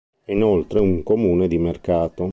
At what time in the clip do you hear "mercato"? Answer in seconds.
1.59-2.29